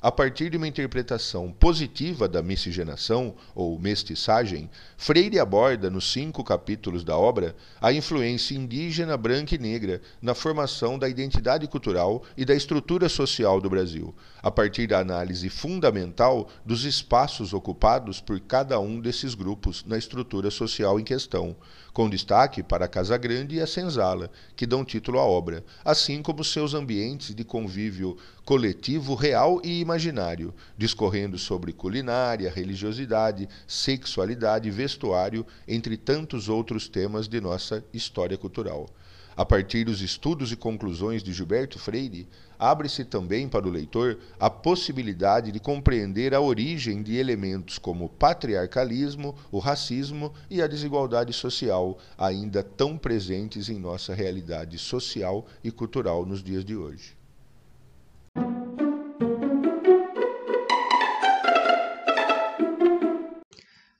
A 0.00 0.12
partir 0.12 0.48
de 0.48 0.56
uma 0.56 0.68
interpretação 0.68 1.50
positiva 1.50 2.28
da 2.28 2.40
miscigenação 2.40 3.34
ou 3.52 3.76
mestiçagem, 3.80 4.70
Freire 4.96 5.40
aborda 5.40 5.90
nos 5.90 6.12
cinco 6.12 6.44
capítulos 6.44 7.02
da 7.02 7.18
obra 7.18 7.56
a 7.80 7.92
influência 7.92 8.54
indígena, 8.54 9.16
branca 9.16 9.56
e 9.56 9.58
negra 9.58 10.00
na 10.22 10.36
formação 10.36 10.96
da 10.96 11.08
identidade 11.08 11.66
cultural 11.66 12.22
e 12.36 12.44
da 12.44 12.54
estrutura 12.54 13.08
social 13.08 13.60
do 13.60 13.68
Brasil, 13.68 14.14
a 14.40 14.52
partir 14.52 14.86
da 14.86 15.00
análise 15.00 15.48
fundamental 15.48 16.48
dos 16.64 16.84
espaços 16.84 17.52
ocupados 17.52 18.20
por 18.20 18.38
cada 18.38 18.78
um 18.78 19.00
desses 19.00 19.34
grupos 19.34 19.84
na 19.84 19.98
estrutura 19.98 20.48
social 20.48 21.00
em 21.00 21.04
questão, 21.04 21.56
com 21.98 22.08
destaque 22.08 22.62
para 22.62 22.84
a 22.84 22.88
Casa 22.88 23.18
Grande 23.18 23.56
e 23.56 23.60
a 23.60 23.66
Senzala, 23.66 24.30
que 24.54 24.68
dão 24.68 24.84
título 24.84 25.18
à 25.18 25.24
obra, 25.24 25.64
assim 25.84 26.22
como 26.22 26.44
seus 26.44 26.72
ambientes 26.72 27.34
de 27.34 27.42
convívio 27.42 28.16
coletivo 28.44 29.16
real 29.16 29.60
e 29.64 29.80
imaginário, 29.80 30.54
discorrendo 30.76 31.36
sobre 31.36 31.72
culinária, 31.72 32.52
religiosidade, 32.54 33.48
sexualidade, 33.66 34.70
vestuário, 34.70 35.44
entre 35.66 35.96
tantos 35.96 36.48
outros 36.48 36.86
temas 36.86 37.26
de 37.26 37.40
nossa 37.40 37.84
história 37.92 38.38
cultural. 38.38 38.88
A 39.36 39.44
partir 39.44 39.82
dos 39.82 40.00
estudos 40.00 40.52
e 40.52 40.56
conclusões 40.56 41.20
de 41.20 41.32
Gilberto 41.32 41.80
Freire, 41.80 42.28
abre-se 42.58 43.04
também 43.04 43.48
para 43.48 43.66
o 43.66 43.70
leitor 43.70 44.18
a 44.38 44.50
possibilidade 44.50 45.52
de 45.52 45.60
compreender 45.60 46.34
a 46.34 46.40
origem 46.40 47.02
de 47.02 47.16
elementos 47.16 47.78
como 47.78 48.06
o 48.06 48.08
patriarcalismo, 48.08 49.34
o 49.52 49.58
racismo 49.58 50.34
e 50.50 50.60
a 50.60 50.66
desigualdade 50.66 51.32
social, 51.32 51.98
ainda 52.16 52.62
tão 52.62 52.98
presentes 52.98 53.68
em 53.68 53.78
nossa 53.78 54.14
realidade 54.14 54.78
social 54.78 55.46
e 55.62 55.70
cultural 55.70 56.26
nos 56.26 56.42
dias 56.42 56.64
de 56.64 56.76
hoje. 56.76 57.16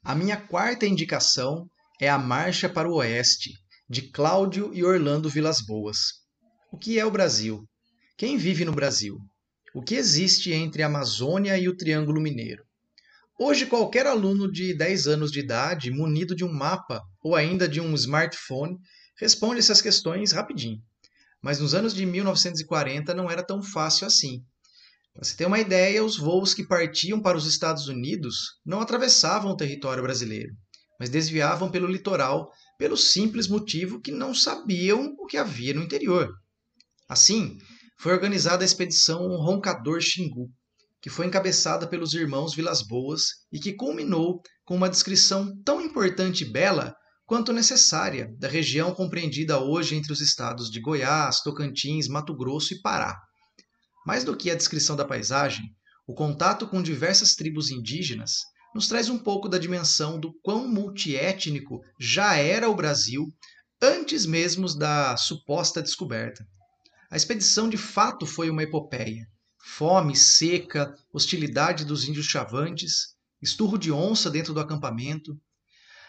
A 0.02 0.14
minha 0.14 0.38
quarta 0.38 0.86
indicação 0.86 1.68
é 2.00 2.08
A 2.08 2.16
Marcha 2.16 2.66
para 2.66 2.88
o 2.88 2.94
Oeste, 2.94 3.52
de 3.88 4.10
Cláudio 4.10 4.70
e 4.72 4.82
Orlando 4.82 5.28
Vilas 5.28 5.60
Boas. 5.60 5.98
O 6.72 6.78
que 6.78 6.98
é 6.98 7.04
o 7.04 7.10
Brasil? 7.10 7.62
Quem 8.18 8.36
vive 8.36 8.64
no 8.64 8.72
Brasil? 8.72 9.20
O 9.72 9.80
que 9.80 9.94
existe 9.94 10.52
entre 10.52 10.82
a 10.82 10.86
Amazônia 10.86 11.56
e 11.56 11.68
o 11.68 11.76
Triângulo 11.76 12.20
Mineiro? 12.20 12.64
Hoje, 13.38 13.64
qualquer 13.64 14.08
aluno 14.08 14.50
de 14.50 14.76
10 14.76 15.06
anos 15.06 15.30
de 15.30 15.38
idade, 15.38 15.92
munido 15.92 16.34
de 16.34 16.44
um 16.44 16.52
mapa 16.52 17.00
ou 17.22 17.36
ainda 17.36 17.68
de 17.68 17.80
um 17.80 17.94
smartphone, 17.94 18.76
responde 19.20 19.60
essas 19.60 19.80
questões 19.80 20.32
rapidinho. 20.32 20.80
Mas 21.40 21.60
nos 21.60 21.74
anos 21.74 21.94
de 21.94 22.04
1940 22.04 23.14
não 23.14 23.30
era 23.30 23.40
tão 23.40 23.62
fácil 23.62 24.04
assim. 24.04 24.42
Para 25.14 25.22
você 25.22 25.36
ter 25.36 25.46
uma 25.46 25.60
ideia, 25.60 26.04
os 26.04 26.16
voos 26.16 26.52
que 26.52 26.66
partiam 26.66 27.22
para 27.22 27.38
os 27.38 27.46
Estados 27.46 27.86
Unidos 27.86 28.58
não 28.66 28.80
atravessavam 28.80 29.52
o 29.52 29.56
território 29.56 30.02
brasileiro, 30.02 30.52
mas 30.98 31.08
desviavam 31.08 31.70
pelo 31.70 31.86
litoral 31.86 32.50
pelo 32.76 32.96
simples 32.96 33.46
motivo 33.46 34.00
que 34.00 34.10
não 34.10 34.34
sabiam 34.34 35.14
o 35.20 35.26
que 35.26 35.36
havia 35.36 35.72
no 35.72 35.84
interior. 35.84 36.34
Assim, 37.08 37.56
foi 38.00 38.12
organizada 38.12 38.62
a 38.62 38.64
expedição 38.64 39.26
Roncador 39.36 40.00
Xingu, 40.00 40.48
que 41.02 41.10
foi 41.10 41.26
encabeçada 41.26 41.86
pelos 41.86 42.14
irmãos 42.14 42.54
Vilas 42.54 42.80
Boas 42.80 43.22
e 43.52 43.58
que 43.58 43.72
culminou 43.72 44.40
com 44.64 44.76
uma 44.76 44.88
descrição 44.88 45.52
tão 45.64 45.80
importante 45.80 46.44
e 46.44 46.50
bela 46.50 46.94
quanto 47.26 47.52
necessária 47.52 48.32
da 48.38 48.48
região 48.48 48.94
compreendida 48.94 49.58
hoje 49.58 49.96
entre 49.96 50.12
os 50.12 50.20
estados 50.20 50.70
de 50.70 50.80
Goiás, 50.80 51.40
Tocantins, 51.42 52.08
Mato 52.08 52.36
Grosso 52.36 52.72
e 52.72 52.80
Pará. 52.80 53.18
Mais 54.06 54.22
do 54.22 54.36
que 54.36 54.50
a 54.50 54.54
descrição 54.54 54.94
da 54.94 55.04
paisagem, 55.04 55.66
o 56.06 56.14
contato 56.14 56.66
com 56.68 56.80
diversas 56.80 57.34
tribos 57.34 57.70
indígenas 57.70 58.36
nos 58.74 58.86
traz 58.86 59.08
um 59.08 59.18
pouco 59.18 59.48
da 59.48 59.58
dimensão 59.58 60.20
do 60.20 60.32
quão 60.42 60.68
multiétnico 60.68 61.80
já 62.00 62.36
era 62.36 62.68
o 62.68 62.76
Brasil 62.76 63.26
antes 63.82 64.24
mesmo 64.24 64.72
da 64.76 65.16
suposta 65.16 65.82
descoberta. 65.82 66.46
A 67.10 67.16
expedição 67.16 67.68
de 67.68 67.78
fato 67.78 68.26
foi 68.26 68.50
uma 68.50 68.62
epopeia. 68.62 69.26
Fome, 69.76 70.14
seca, 70.14 70.94
hostilidade 71.12 71.84
dos 71.84 72.06
índios 72.06 72.26
chavantes, 72.26 73.16
esturro 73.40 73.78
de 73.78 73.90
onça 73.90 74.30
dentro 74.30 74.52
do 74.52 74.60
acampamento, 74.60 75.34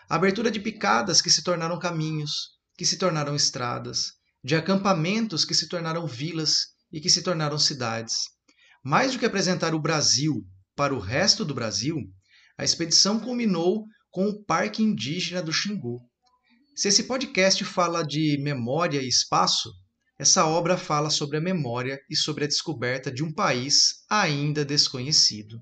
abertura 0.09 0.51
de 0.51 0.59
picadas 0.59 1.21
que 1.21 1.29
se 1.29 1.43
tornaram 1.43 1.79
caminhos, 1.79 2.57
que 2.77 2.85
se 2.85 2.97
tornaram 2.97 3.35
estradas, 3.35 4.13
de 4.43 4.55
acampamentos 4.55 5.45
que 5.45 5.53
se 5.53 5.69
tornaram 5.69 6.05
vilas 6.05 6.67
e 6.91 6.99
que 6.99 7.09
se 7.09 7.21
tornaram 7.21 7.57
cidades. 7.57 8.23
Mais 8.83 9.13
do 9.13 9.19
que 9.19 9.25
apresentar 9.25 9.73
o 9.73 9.81
Brasil 9.81 10.45
para 10.75 10.93
o 10.93 10.99
resto 10.99 11.45
do 11.45 11.53
Brasil, 11.53 11.97
a 12.57 12.63
expedição 12.63 13.19
culminou 13.19 13.85
com 14.09 14.27
o 14.27 14.43
Parque 14.43 14.81
Indígena 14.81 15.41
do 15.41 15.53
Xingu. 15.53 16.01
Se 16.75 16.87
esse 16.87 17.03
podcast 17.03 17.63
fala 17.63 18.03
de 18.03 18.37
memória 18.41 19.01
e 19.01 19.07
espaço, 19.07 19.71
essa 20.19 20.45
obra 20.45 20.75
fala 20.75 21.09
sobre 21.09 21.37
a 21.37 21.41
memória 21.41 21.97
e 22.09 22.15
sobre 22.15 22.43
a 22.43 22.47
descoberta 22.47 23.09
de 23.09 23.23
um 23.23 23.31
país 23.31 24.03
ainda 24.09 24.65
desconhecido. 24.65 25.61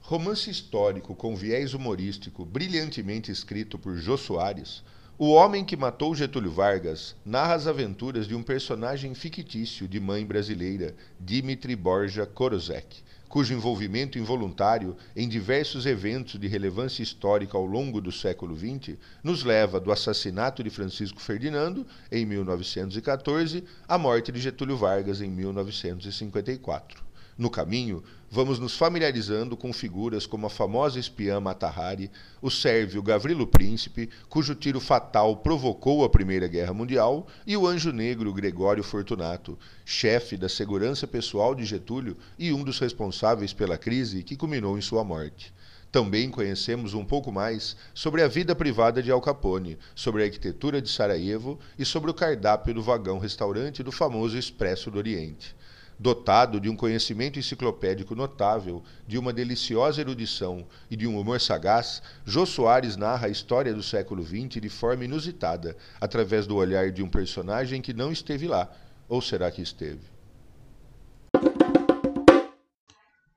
Romance 0.00 0.50
histórico 0.50 1.14
com 1.14 1.34
viés 1.34 1.72
humorístico, 1.72 2.44
brilhantemente 2.44 3.32
escrito 3.32 3.78
por 3.78 3.96
Jô 3.96 4.18
Soares, 4.18 4.84
O 5.16 5.30
Homem 5.30 5.64
que 5.64 5.76
Matou 5.76 6.14
Getúlio 6.14 6.50
Vargas 6.50 7.16
narra 7.24 7.54
as 7.54 7.66
aventuras 7.66 8.26
de 8.26 8.34
um 8.34 8.42
personagem 8.42 9.14
fictício 9.14 9.88
de 9.88 9.98
mãe 9.98 10.26
brasileira, 10.26 10.94
Dimitri 11.18 11.74
Borja 11.74 12.26
Korozek, 12.26 13.02
cujo 13.34 13.52
envolvimento 13.52 14.16
involuntário 14.16 14.96
em 15.16 15.28
diversos 15.28 15.86
eventos 15.86 16.38
de 16.38 16.46
relevância 16.46 17.02
histórica 17.02 17.58
ao 17.58 17.66
longo 17.66 18.00
do 18.00 18.12
século 18.12 18.56
XX 18.56 18.96
nos 19.24 19.42
leva 19.42 19.80
do 19.80 19.90
assassinato 19.90 20.62
de 20.62 20.70
Francisco 20.70 21.20
Ferdinando, 21.20 21.84
em 22.12 22.24
1914, 22.24 23.64
à 23.88 23.98
morte 23.98 24.30
de 24.30 24.38
Getúlio 24.38 24.76
Vargas, 24.76 25.20
em 25.20 25.28
1954. 25.28 27.13
No 27.36 27.50
caminho, 27.50 28.00
vamos 28.30 28.60
nos 28.60 28.76
familiarizando 28.76 29.56
com 29.56 29.72
figuras 29.72 30.24
como 30.24 30.46
a 30.46 30.50
famosa 30.50 31.00
espiã 31.00 31.40
Mata 31.40 31.66
Hari, 31.66 32.08
o 32.40 32.48
sérvio 32.48 33.02
Gavrilo 33.02 33.44
Príncipe, 33.44 34.08
cujo 34.28 34.54
tiro 34.54 34.78
fatal 34.78 35.38
provocou 35.38 36.04
a 36.04 36.08
Primeira 36.08 36.46
Guerra 36.46 36.72
Mundial, 36.72 37.26
e 37.44 37.56
o 37.56 37.66
anjo 37.66 37.90
negro 37.90 38.32
Gregório 38.32 38.84
Fortunato, 38.84 39.58
chefe 39.84 40.36
da 40.36 40.48
segurança 40.48 41.08
pessoal 41.08 41.56
de 41.56 41.64
Getúlio 41.64 42.16
e 42.38 42.52
um 42.52 42.62
dos 42.62 42.78
responsáveis 42.78 43.52
pela 43.52 43.76
crise 43.76 44.22
que 44.22 44.36
culminou 44.36 44.78
em 44.78 44.80
sua 44.80 45.02
morte. 45.02 45.52
Também 45.90 46.30
conhecemos 46.30 46.94
um 46.94 47.04
pouco 47.04 47.32
mais 47.32 47.76
sobre 47.92 48.22
a 48.22 48.28
vida 48.28 48.54
privada 48.54 49.02
de 49.02 49.10
Al 49.10 49.20
Capone, 49.20 49.76
sobre 49.92 50.22
a 50.22 50.26
arquitetura 50.26 50.80
de 50.80 50.88
Sarajevo 50.88 51.58
e 51.76 51.84
sobre 51.84 52.12
o 52.12 52.14
cardápio 52.14 52.74
do 52.74 52.82
vagão-restaurante 52.82 53.82
do 53.82 53.90
famoso 53.90 54.38
Expresso 54.38 54.88
do 54.88 54.98
Oriente. 54.98 55.54
Dotado 55.98 56.60
de 56.60 56.68
um 56.68 56.74
conhecimento 56.74 57.38
enciclopédico 57.38 58.14
notável, 58.14 58.82
de 59.06 59.16
uma 59.16 59.32
deliciosa 59.32 60.00
erudição 60.00 60.66
e 60.90 60.96
de 60.96 61.06
um 61.06 61.18
humor 61.18 61.40
sagaz, 61.40 62.02
Jô 62.24 62.44
Soares 62.44 62.96
narra 62.96 63.28
a 63.28 63.30
história 63.30 63.72
do 63.72 63.82
século 63.82 64.24
XX 64.24 64.60
de 64.60 64.68
forma 64.68 65.04
inusitada, 65.04 65.76
através 66.00 66.46
do 66.46 66.56
olhar 66.56 66.90
de 66.90 67.02
um 67.02 67.08
personagem 67.08 67.80
que 67.80 67.94
não 67.94 68.10
esteve 68.10 68.48
lá. 68.48 68.70
Ou 69.08 69.22
será 69.22 69.50
que 69.50 69.62
esteve? 69.62 70.02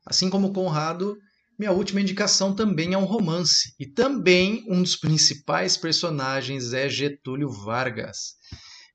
Assim 0.05 0.29
como 0.29 0.53
Conrado, 0.53 1.17
minha 1.59 1.71
última 1.71 2.01
indicação 2.01 2.55
também 2.55 2.93
é 2.93 2.97
um 2.97 3.03
romance, 3.03 3.73
e 3.79 3.85
também 3.85 4.63
um 4.69 4.81
dos 4.81 4.95
principais 4.95 5.75
personagens 5.75 6.71
é 6.71 6.87
Getúlio 6.87 7.49
Vargas. 7.49 8.35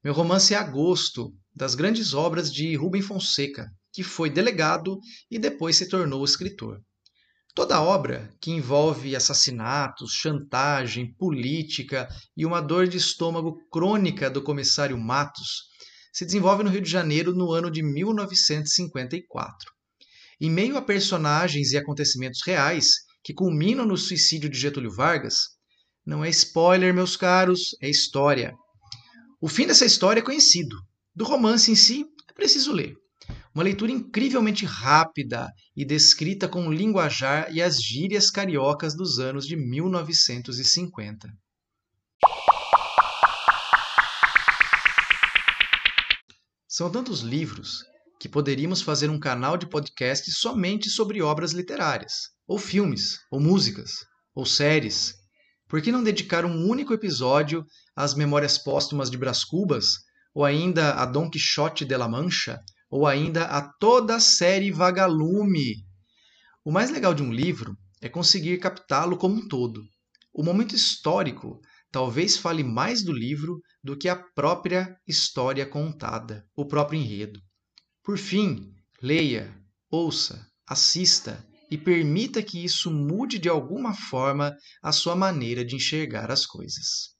Meu 0.02 0.14
romance 0.14 0.54
é 0.54 0.56
Agosto, 0.56 1.32
das 1.54 1.74
grandes 1.74 2.14
obras 2.14 2.52
de 2.52 2.74
Rubem 2.74 3.02
Fonseca, 3.02 3.70
que 3.92 4.02
foi 4.02 4.30
delegado 4.30 4.98
e 5.30 5.38
depois 5.38 5.76
se 5.76 5.88
tornou 5.88 6.24
escritor. 6.24 6.80
Toda 7.54 7.82
obra 7.82 8.34
que 8.40 8.50
envolve 8.50 9.14
assassinatos, 9.14 10.12
chantagem, 10.12 11.14
política 11.14 12.08
e 12.34 12.46
uma 12.46 12.62
dor 12.62 12.88
de 12.88 12.96
estômago 12.96 13.58
crônica 13.70 14.30
do 14.30 14.42
comissário 14.42 14.96
Matos 14.96 15.70
se 16.12 16.24
desenvolve 16.24 16.62
no 16.62 16.70
Rio 16.70 16.80
de 16.80 16.90
Janeiro 16.90 17.34
no 17.34 17.52
ano 17.52 17.70
de 17.70 17.82
1954. 17.82 19.70
Em 20.40 20.50
meio 20.50 20.78
a 20.78 20.82
personagens 20.82 21.72
e 21.72 21.76
acontecimentos 21.76 22.40
reais 22.46 22.86
que 23.22 23.34
culminam 23.34 23.86
no 23.86 23.98
suicídio 23.98 24.48
de 24.48 24.58
Getúlio 24.58 24.90
Vargas, 24.90 25.36
não 26.04 26.24
é 26.24 26.30
spoiler, 26.30 26.92
meus 26.92 27.16
caros, 27.16 27.76
é 27.80 27.88
história. 27.88 28.54
O 29.40 29.48
fim 29.48 29.66
dessa 29.66 29.84
história 29.84 30.20
é 30.20 30.24
conhecido. 30.24 30.76
Do 31.14 31.24
romance 31.24 31.70
em 31.70 31.74
si, 31.74 32.06
é 32.26 32.32
preciso 32.32 32.72
ler. 32.72 32.96
Uma 33.54 33.62
leitura 33.62 33.92
incrivelmente 33.92 34.64
rápida 34.64 35.52
e 35.76 35.84
descrita 35.84 36.48
com 36.48 36.66
o 36.66 36.72
linguajar 36.72 37.54
e 37.54 37.60
as 37.60 37.82
gírias 37.82 38.30
cariocas 38.30 38.96
dos 38.96 39.18
anos 39.18 39.46
de 39.46 39.54
1950. 39.54 41.28
São 46.66 46.90
tantos 46.90 47.20
livros 47.20 47.84
que 48.18 48.26
poderíamos 48.26 48.80
fazer 48.80 49.10
um 49.10 49.20
canal 49.20 49.58
de 49.58 49.68
podcast 49.68 50.32
somente 50.32 50.88
sobre 50.88 51.20
obras 51.20 51.52
literárias, 51.52 52.30
ou 52.46 52.58
filmes, 52.58 53.18
ou 53.30 53.38
músicas, 53.38 54.06
ou 54.34 54.46
séries. 54.46 55.12
Por 55.68 55.82
que 55.82 55.92
não 55.92 56.02
dedicar 56.02 56.46
um 56.46 56.66
único 56.66 56.94
episódio 56.94 57.66
às 57.94 58.14
memórias 58.14 58.56
póstumas 58.56 59.10
de 59.10 59.18
Brás 59.18 59.44
Cubas 59.44 59.98
ou 60.34 60.44
ainda 60.44 60.94
a 60.94 61.06
Don 61.06 61.28
Quixote 61.28 61.84
de 61.84 61.96
la 61.96 62.08
Mancha, 62.08 62.60
ou 62.90 63.06
ainda 63.06 63.44
a 63.44 63.62
toda 63.62 64.16
a 64.16 64.20
série 64.20 64.70
Vagalume. 64.70 65.84
O 66.64 66.70
mais 66.70 66.90
legal 66.90 67.14
de 67.14 67.22
um 67.22 67.32
livro 67.32 67.76
é 68.00 68.08
conseguir 68.08 68.58
captá-lo 68.58 69.16
como 69.16 69.34
um 69.34 69.48
todo. 69.48 69.82
O 70.32 70.42
momento 70.42 70.74
histórico 70.74 71.60
talvez 71.90 72.36
fale 72.36 72.64
mais 72.64 73.02
do 73.02 73.12
livro 73.12 73.60
do 73.82 73.96
que 73.96 74.08
a 74.08 74.16
própria 74.16 74.96
história 75.06 75.66
contada, 75.66 76.46
o 76.56 76.66
próprio 76.66 77.00
enredo. 77.00 77.40
Por 78.02 78.18
fim, 78.18 78.74
leia, 79.00 79.54
ouça, 79.90 80.46
assista 80.66 81.46
e 81.70 81.78
permita 81.78 82.42
que 82.42 82.62
isso 82.62 82.90
mude 82.90 83.38
de 83.38 83.48
alguma 83.48 83.94
forma 83.94 84.56
a 84.82 84.92
sua 84.92 85.14
maneira 85.14 85.64
de 85.64 85.76
enxergar 85.76 86.30
as 86.30 86.44
coisas. 86.44 87.12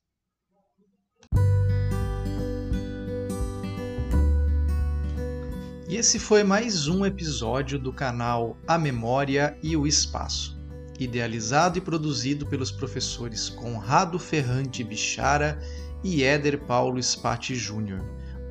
E 5.93 5.97
esse 5.99 6.19
foi 6.19 6.43
mais 6.43 6.89
um 6.89 7.05
episódio 7.05 7.79
do 7.79 7.93
canal 7.93 8.57
A 8.67 8.79
Memória 8.79 9.59
e 9.63 9.77
o 9.77 9.87
Espaço, 9.87 10.59
idealizado 10.99 11.77
e 11.77 11.83
produzido 11.83 12.47
pelos 12.47 12.73
professores 12.73 13.51
Conrado 13.51 14.19
Ferrante 14.19 14.83
Bichara 14.83 15.61
e 16.03 16.25
Éder 16.25 16.63
Paulo 16.63 16.99
Spati 17.03 17.55
Júnior. 17.55 18.01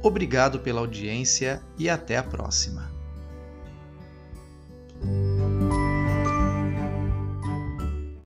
Obrigado 0.04 0.60
pela 0.60 0.82
audiência 0.82 1.64
e 1.80 1.90
até 1.90 2.16
a 2.16 2.22
próxima. 2.22 2.94